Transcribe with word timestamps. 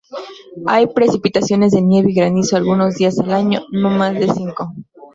Hay 0.65 0.87
precipitaciones 0.87 1.73
de 1.73 1.81
nieve 1.83 2.09
y 2.09 2.15
granizo 2.15 2.57
algunos 2.57 2.95
días 2.95 3.19
al 3.19 3.31
año, 3.33 3.59
no 3.71 3.91
más 3.91 4.15
de 4.15 4.33
cinco. 4.33 4.73